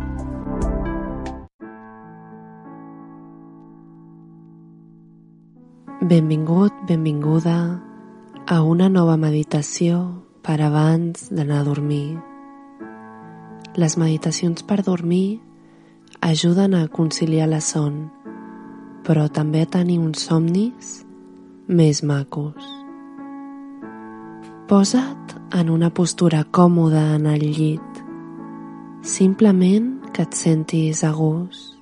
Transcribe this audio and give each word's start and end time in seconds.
Benvingut, 6.10 6.74
benvinguda 6.88 7.84
a 8.48 8.56
una 8.66 8.88
nova 8.90 9.14
meditació 9.22 10.00
per 10.42 10.56
abans 10.58 11.28
d'anar 11.30 11.60
a 11.62 11.66
dormir. 11.68 12.18
Les 13.78 13.94
meditacions 13.94 14.66
per 14.66 14.80
dormir 14.82 15.38
ajuden 16.26 16.74
a 16.74 16.88
conciliar 16.90 17.46
la 17.52 17.60
son, 17.62 18.08
però 19.06 19.28
també 19.30 19.62
a 19.62 19.70
tenir 19.70 20.00
uns 20.02 20.26
somnis 20.26 21.04
més 21.68 22.02
macos. 22.02 22.66
Posa't 24.66 25.38
en 25.62 25.70
una 25.70 25.92
postura 25.94 26.42
còmoda 26.50 27.04
en 27.20 27.30
el 27.30 27.46
llit, 27.54 28.02
simplement 29.06 29.94
que 30.10 30.26
et 30.26 30.34
sentis 30.34 31.06
a 31.06 31.14
gust. 31.14 31.78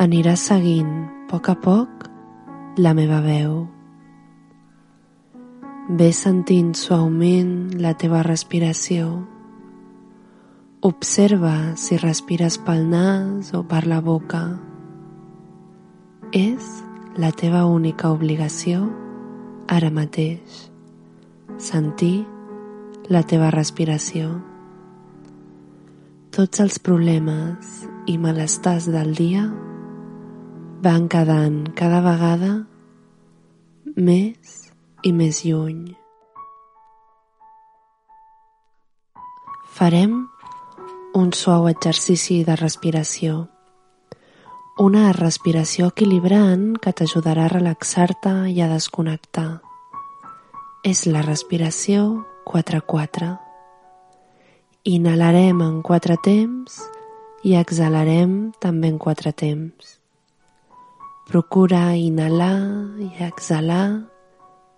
Aniràs 0.00 0.48
seguint, 0.48 0.96
a 1.04 1.28
poc 1.28 1.52
a 1.52 1.60
poc, 1.60 1.95
la 2.76 2.92
meva 2.92 3.22
veu. 3.24 3.64
Ve 5.88 6.10
sentint 6.12 6.74
suaument 6.76 7.72
la 7.80 7.94
teva 7.96 8.20
respiració. 8.26 9.08
Observa 10.84 11.72
si 11.80 11.96
respires 11.96 12.58
pel 12.60 12.84
nas 12.90 13.54
o 13.56 13.62
per 13.64 13.86
la 13.88 14.02
boca. 14.04 14.42
És 16.36 16.68
la 17.16 17.32
teva 17.32 17.64
única 17.64 18.10
obligació 18.12 18.90
ara 19.72 19.88
mateix. 19.90 20.66
Sentir 21.56 22.26
la 23.08 23.22
teva 23.22 23.48
respiració. 23.54 24.34
Tots 26.28 26.60
els 26.60 26.76
problemes 26.78 27.86
i 28.04 28.18
malestars 28.20 28.90
del 28.92 29.14
dia 29.16 29.46
van 30.82 31.06
quedant 31.08 31.70
cada 31.72 32.02
vegada 32.04 32.50
més 33.96 34.56
i 35.06 35.12
més 35.16 35.40
lluny. 35.46 35.94
Farem 39.76 40.18
un 41.16 41.32
suau 41.32 41.68
exercici 41.70 42.42
de 42.44 42.56
respiració. 42.60 43.46
Una 44.76 45.12
respiració 45.16 45.88
equilibrant 45.94 46.74
que 46.76 46.92
t'ajudarà 46.92 47.46
a 47.48 47.52
relaxar-te 47.54 48.34
i 48.52 48.60
a 48.60 48.68
desconnectar. 48.68 49.62
És 50.84 51.06
la 51.08 51.24
respiració 51.24 52.26
4-4. 52.44 53.32
Inhalarem 54.84 55.62
en 55.64 55.80
4 55.82 56.20
temps 56.22 56.82
i 57.42 57.56
exhalarem 57.56 58.52
també 58.60 58.92
en 58.92 59.00
4 59.00 59.32
temps. 59.32 59.96
Procura 61.26 61.96
inhalar 61.98 62.62
i 63.02 63.08
exhalar 63.26 63.88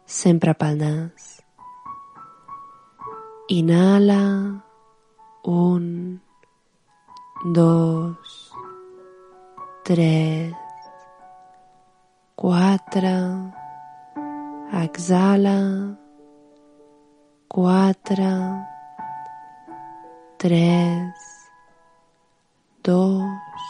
sempre 0.09 0.55
pel 0.57 0.79
nas. 0.81 1.27
Inhala, 3.53 4.23
un, 5.45 5.85
dos, 7.59 8.33
tres, 9.85 10.55
quatre, 12.35 13.17
exhala, 14.85 15.59
quatre, 17.49 18.33
tres, 20.39 21.15
dos, 22.83 23.65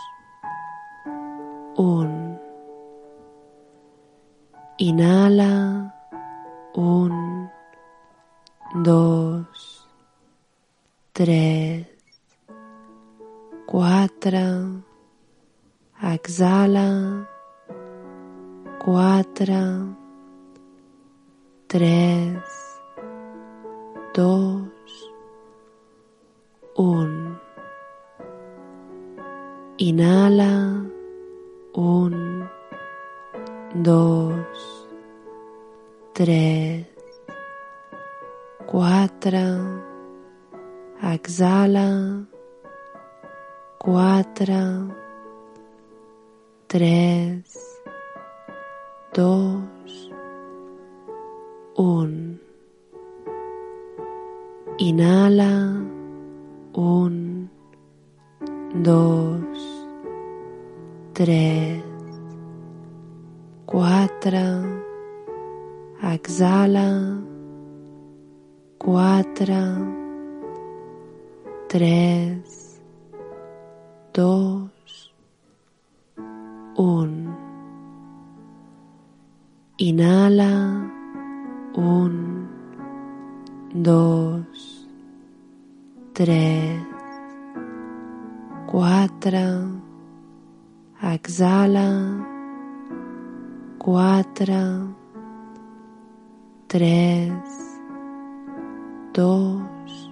un. 1.77 2.08
Inhala. 4.89 5.93
Un, 6.75 7.51
dos, 8.85 9.87
tres, 11.13 11.87
quatre. 13.67 14.47
Exhala. 16.15 17.29
Quatre, 18.83 19.61
tres, 21.67 22.43
dos, 24.15 24.71
un. 26.77 27.39
Inhala. 29.77 30.53
Un, 31.75 32.38
dos, 33.75 34.89
tres, 36.15 36.87
quatre, 38.67 39.45
exhala, 41.03 42.27
quatre, 43.79 44.63
tres, 46.67 47.81
dos, 49.15 50.13
un. 51.77 52.41
Inhala, 54.81 55.75
un, 56.73 57.51
dos, 58.75 59.89
tres, 61.13 61.88
quatre, 63.69 64.47
exhala, 66.03 67.21
quatre, 68.79 69.61
tres, 71.69 72.81
dos, 74.15 75.13
un. 76.79 77.37
Inhala, 79.77 80.91
un, 81.77 82.49
dos, 83.75 84.89
tres, 86.15 86.83
quatre, 88.67 89.47
exhala, 91.13 92.18
quatre, 93.89 94.61
tres, 96.67 97.33
dos, 99.15 100.11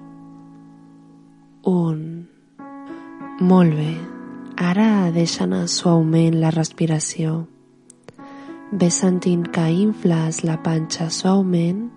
un. 1.63 2.25
Molt 3.39 3.77
bé. 3.77 3.93
Ara 4.57 5.13
deixa 5.13 5.45
anar 5.45 5.69
suaument 5.69 6.41
la 6.41 6.55
respiració. 6.57 7.37
Ve 8.73 8.89
sentint 8.89 9.45
que 9.53 9.69
infles 9.69 10.41
la 10.49 10.57
panxa 10.65 11.13
suaument 11.13 11.91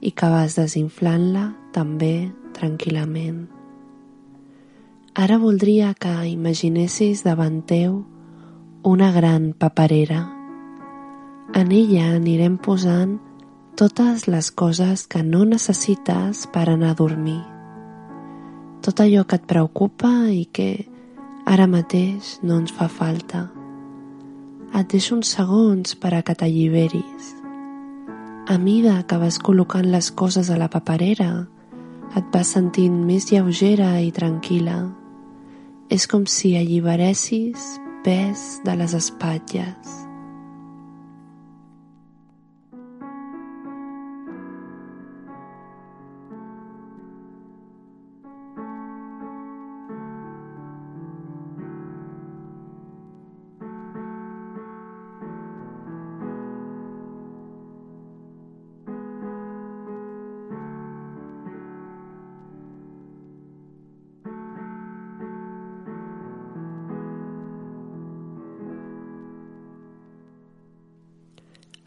i 0.00 0.16
que 0.16 0.32
vas 0.32 0.56
desinflant-la 0.56 1.50
també 1.76 2.32
tranquil·lament. 2.56 3.50
Ara 5.12 5.36
voldria 5.36 5.92
que 5.92 6.22
imaginessis 6.32 7.20
davant 7.20 7.66
teu 7.68 8.06
una 8.80 9.12
gran 9.12 9.52
paperera 9.52 10.40
en 11.54 11.72
ella 11.72 12.12
anirem 12.16 12.56
posant 12.58 13.18
totes 13.76 14.28
les 14.28 14.50
coses 14.50 15.06
que 15.06 15.22
no 15.22 15.44
necessites 15.48 16.46
per 16.52 16.68
anar 16.68 16.92
a 16.92 16.98
dormir. 16.98 17.40
Tot 18.82 19.00
allò 19.00 19.26
que 19.26 19.38
et 19.38 19.46
preocupa 19.46 20.10
i 20.32 20.46
que 20.52 20.70
Ara 21.44 21.66
mateix 21.66 22.36
no 22.46 22.60
ens 22.60 22.70
fa 22.70 22.86
falta. 22.86 23.48
Et 24.78 24.86
deixo 24.92 25.16
uns 25.16 25.32
segons 25.34 25.96
per 25.98 26.12
a 26.14 26.20
que 26.22 26.36
t'alliberis. 26.38 27.32
A 28.46 28.58
mida 28.62 29.00
que 29.08 29.18
vas 29.18 29.40
col·locant 29.42 29.88
les 29.90 30.12
coses 30.14 30.50
a 30.50 30.58
la 30.60 30.70
paperera, 30.70 31.48
et 32.14 32.28
vas 32.34 32.54
sentint 32.54 32.94
més 33.08 33.26
lleugera 33.32 33.96
i 34.04 34.12
tranquil·la. 34.14 34.78
És 35.90 36.06
com 36.06 36.28
si 36.30 36.54
alliberessis 36.56 37.66
pes 38.06 38.62
de 38.64 38.78
les 38.78 38.94
espatlles. 38.94 40.01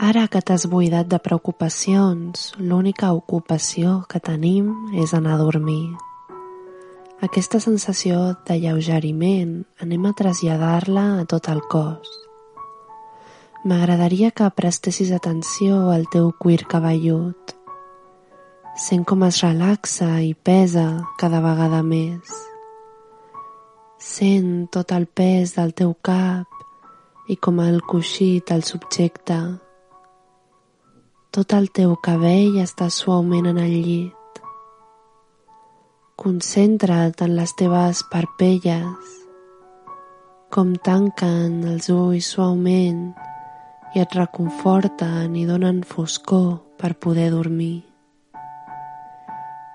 Ara 0.05 0.27
que 0.29 0.37
t'has 0.37 0.67
buidat 0.69 1.07
de 1.09 1.17
preocupacions, 1.17 2.51
l'única 2.61 3.07
ocupació 3.17 4.03
que 4.11 4.19
tenim 4.21 4.67
és 5.01 5.15
anar 5.17 5.33
a 5.33 5.39
dormir. 5.39 5.95
Aquesta 7.25 7.57
sensació 7.63 8.35
de 8.45 8.59
lleugeriment 8.61 9.55
anem 9.81 10.05
a 10.05 10.13
traslladar-la 10.19 11.07
a 11.23 11.25
tot 11.31 11.49
el 11.49 11.63
cos. 11.73 12.11
M'agradaria 13.65 14.29
que 14.29 14.51
prestessis 14.53 15.09
atenció 15.09 15.89
al 15.95 16.05
teu 16.13 16.29
cuir 16.37 16.67
cabellut. 16.69 17.57
Sent 18.77 19.09
com 19.09 19.25
es 19.25 19.41
relaxa 19.41 20.19
i 20.21 20.35
pesa 20.35 20.87
cada 21.17 21.41
vegada 21.41 21.81
més. 21.81 22.29
Sent 23.97 24.67
tot 24.69 24.93
el 24.93 25.09
pes 25.09 25.57
del 25.57 25.73
teu 25.73 25.97
cap 25.97 26.45
i 27.25 27.41
com 27.41 27.63
el 27.63 27.81
coixí 27.81 28.35
te'l 28.45 28.61
subjecta 28.61 29.64
tot 31.35 31.51
el 31.51 31.65
teu 31.75 31.97
cabell 31.99 32.61
està 32.61 32.85
suaument 32.87 33.49
en 33.49 33.57
el 33.59 33.73
llit. 33.83 34.37
Concentra't 36.15 37.25
en 37.25 37.33
les 37.35 37.51
teves 37.59 38.05
parpelles, 38.07 39.09
com 40.55 40.69
tanquen 40.85 41.57
els 41.73 41.89
ulls 41.91 42.29
suaument 42.37 43.01
i 43.91 44.03
et 44.05 44.15
reconforten 44.15 45.35
i 45.35 45.43
donen 45.49 45.81
foscor 45.89 46.53
per 46.79 46.93
poder 47.03 47.27
dormir. 47.33 47.83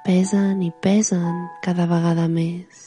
Pesen 0.07 0.63
i 0.65 0.71
pesen 0.81 1.43
cada 1.67 1.85
vegada 1.91 2.25
més. 2.39 2.87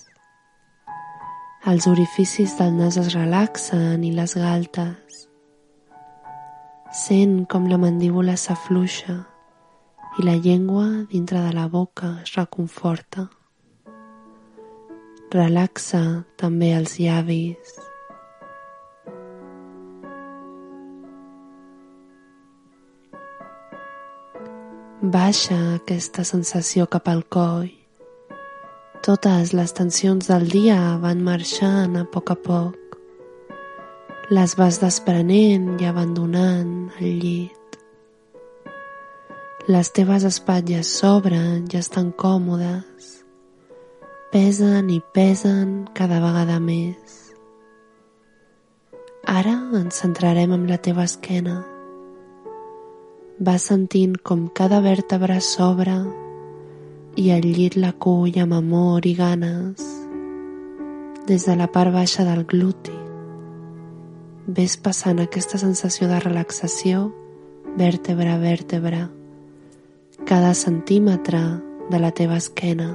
Els 1.69 1.85
orificis 1.93 2.57
del 2.57 2.73
nas 2.81 2.97
es 2.97 3.13
relaxen 3.13 4.01
i 4.01 4.09
les 4.17 4.33
galtes 4.33 5.27
Sent 6.93 7.47
com 7.49 7.63
la 7.65 7.79
mandíbula 7.81 8.35
s'afluixa 8.37 9.15
i 10.21 10.25
la 10.27 10.35
llengua 10.37 10.83
dintre 11.09 11.39
de 11.41 11.53
la 11.55 11.63
boca 11.65 12.19
es 12.21 12.35
reconforta. 12.35 13.23
Relaxa 15.33 16.01
també 16.37 16.69
els 16.77 16.99
llavis. 17.01 17.71
Baixa 25.17 25.57
aquesta 25.79 26.21
sensació 26.29 26.85
cap 26.85 27.09
al 27.09 27.25
coll. 27.25 27.73
Totes 29.01 29.57
les 29.57 29.73
tensions 29.73 30.29
del 30.29 30.45
dia 30.53 30.77
van 31.01 31.25
marxant 31.25 31.97
a 31.97 32.05
poc 32.13 32.35
a 32.37 32.41
poc 32.45 32.82
les 34.31 34.55
vas 34.55 34.79
desprenent 34.79 35.81
i 35.81 35.85
abandonant 35.85 36.91
el 37.01 37.19
llit. 37.19 37.75
Les 39.67 39.89
teves 39.91 40.23
espatlles 40.23 40.87
s'obren 40.87 41.65
i 41.67 41.77
estan 41.77 42.13
còmodes. 42.15 43.09
Pesen 44.31 44.89
i 44.89 45.01
pesen 45.13 45.89
cada 45.93 46.21
vegada 46.23 46.59
més. 46.63 47.35
Ara 49.27 49.57
ens 49.81 49.99
centrarem 49.99 50.55
en 50.55 50.65
la 50.71 50.79
teva 50.79 51.03
esquena. 51.03 51.59
Vas 53.39 53.67
sentint 53.67 54.15
com 54.23 54.47
cada 54.55 54.79
vèrtebra 54.79 55.41
s'obre 55.43 55.99
i 57.19 57.29
el 57.35 57.43
llit 57.43 57.75
l'acull 57.75 58.39
amb 58.39 58.55
amor 58.55 59.05
i 59.05 59.15
ganes 59.19 59.83
des 61.27 61.45
de 61.45 61.55
la 61.55 61.67
part 61.67 61.91
baixa 61.91 62.23
del 62.23 62.43
gluti 62.47 63.02
Ves 64.45 64.73
passant 64.75 65.21
aquesta 65.23 65.55
sensació 65.55 66.09
de 66.09 66.17
relaxació 66.19 67.05
vèrtebra 67.79 68.33
a 68.35 68.39
vèrtebra, 68.41 69.05
cada 70.27 70.51
centímetre 70.53 71.39
de 71.89 71.99
la 72.03 72.09
teva 72.11 72.35
esquena. 72.35 72.89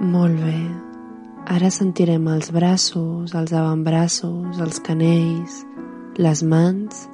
Molt 0.00 0.40
bé. 0.40 0.56
Ara 1.52 1.68
sentirem 1.68 2.24
els 2.32 2.48
braços, 2.50 3.36
els 3.36 3.52
avantbraços, 3.52 4.56
els 4.56 4.80
canells, 4.80 5.60
les 6.18 6.42
mans 6.44 7.06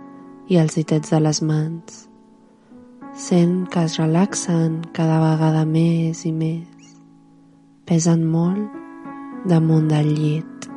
i 0.50 0.58
els 0.58 0.74
ditets 0.74 1.12
de 1.12 1.20
les 1.22 1.38
mans. 1.42 2.08
Sent 3.14 3.66
que 3.70 3.84
es 3.86 3.96
relaxen 3.98 4.80
cada 4.94 5.20
vegada 5.22 5.64
més 5.66 6.24
i 6.26 6.32
més. 6.32 6.94
Pesen 7.86 8.24
molt 8.26 9.46
damunt 9.46 9.88
del 9.90 10.10
llit. 10.18 10.68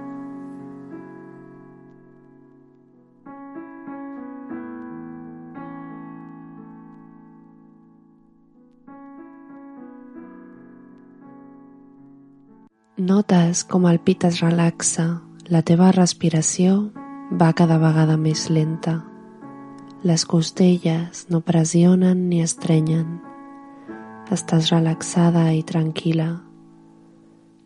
Notes 13.02 13.64
com 13.66 13.88
el 13.90 13.98
pit 13.98 14.28
es 14.30 14.44
relaxa, 14.44 15.08
la 15.50 15.64
teva 15.66 15.90
respiració 15.96 16.92
va 17.32 17.54
cada 17.56 17.78
vegada 17.80 18.18
més 18.20 18.50
lenta. 18.52 19.00
Les 20.04 20.26
costelles 20.28 21.26
no 21.32 21.40
pressionen 21.46 22.28
ni 22.28 22.42
estrenyen. 22.44 23.22
Estàs 24.32 24.72
relaxada 24.72 25.46
i 25.56 25.64
tranquil·la. 25.64 26.30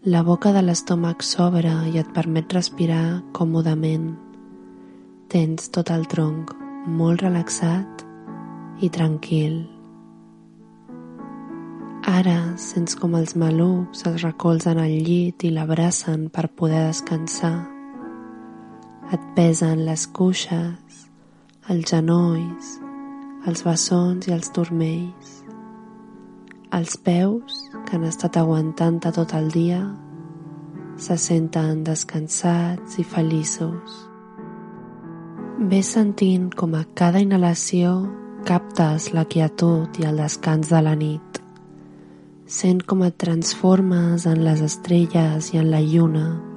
La 0.05 0.21
boca 0.21 0.51
de 0.53 0.61
l'estómac 0.61 1.25
s'obre 1.25 1.73
i 1.89 1.97
et 1.97 2.13
permet 2.13 2.53
respirar 2.53 3.23
còmodament. 3.33 4.11
Tens 5.33 5.71
tot 5.73 5.89
el 5.89 6.05
tronc 6.05 6.53
molt 6.85 7.25
relaxat 7.25 8.05
i 8.85 8.91
tranquil. 8.93 9.63
Ara 12.05 12.53
sents 12.61 12.93
com 12.99 13.17
els 13.17 13.33
malucs 13.33 14.05
es 14.05 14.21
recolzen 14.21 14.77
al 14.77 14.93
llit 15.07 15.41
i 15.41 15.49
l'abracen 15.49 16.29
per 16.29 16.51
poder 16.53 16.91
descansar 16.91 17.74
et 19.13 19.21
pesen 19.35 19.83
les 19.85 20.07
cuixes, 20.07 21.01
els 21.69 21.91
genolls, 21.91 22.71
els 23.45 23.61
bessons 23.65 24.25
i 24.25 24.33
els 24.33 24.49
turmells. 24.55 25.33
Els 26.73 26.95
peus, 27.05 27.59
que 27.85 27.95
han 27.95 28.07
estat 28.07 28.39
aguantant 28.41 28.97
tot 29.05 29.35
el 29.37 29.51
dia, 29.53 29.83
se 30.97 31.17
senten 31.21 31.83
descansats 31.85 32.97
i 32.99 33.05
feliços. 33.05 34.01
Ves 35.69 35.93
sentint 35.95 36.49
com 36.57 36.73
a 36.75 36.83
cada 36.97 37.21
inhalació 37.21 37.93
captes 38.45 39.11
la 39.13 39.23
quietud 39.29 40.01
i 40.01 40.09
el 40.09 40.17
descans 40.19 40.73
de 40.73 40.81
la 40.81 40.95
nit. 40.97 41.39
Sent 42.45 42.83
com 42.89 43.05
et 43.05 43.15
transformes 43.21 44.25
en 44.29 44.43
les 44.45 44.65
estrelles 44.65 45.53
i 45.53 45.61
en 45.61 45.71
la 45.71 45.81
lluna 45.81 46.54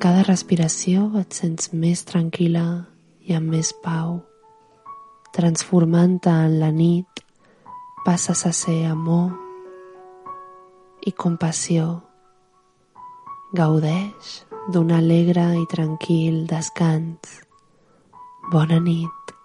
cada 0.00 0.22
respiració 0.24 1.10
et 1.20 1.36
sents 1.36 1.74
més 1.76 2.00
tranquil·la 2.08 2.64
i 3.28 3.34
amb 3.36 3.52
més 3.52 3.74
pau. 3.84 4.14
Transformant-te 5.36 6.32
en 6.46 6.54
la 6.62 6.70
nit, 6.72 7.20
passes 8.06 8.46
a 8.48 8.52
ser 8.56 8.78
amor 8.88 9.34
i 11.04 11.12
compassió. 11.12 11.90
Gaudeix 13.60 14.32
d'un 14.72 14.94
alegre 14.96 15.44
i 15.60 15.66
tranquil 15.68 16.46
descans. 16.48 17.36
Bona 18.48 18.80
nit. 18.80 19.39